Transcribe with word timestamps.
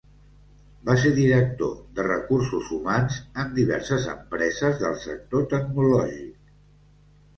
Va 0.87 0.93
ser 1.01 1.09
director 1.17 1.75
de 1.99 2.05
recursos 2.07 2.71
humans 2.77 3.19
en 3.43 3.53
diverses 3.61 4.09
empreses 4.17 4.83
del 4.85 4.99
sector 5.07 5.49
tecnològic. 5.57 6.53